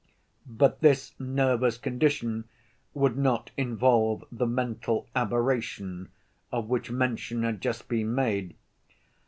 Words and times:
But 0.49 0.79
this 0.79 1.13
nervous 1.19 1.77
condition 1.77 2.45
would 2.95 3.19
not 3.19 3.51
involve 3.55 4.23
the 4.31 4.47
mental 4.47 5.05
aberration 5.15 6.09
of 6.51 6.67
which 6.67 6.89
mention 6.89 7.43
had 7.43 7.61
just 7.61 7.87
been 7.87 8.15
made. 8.15 8.55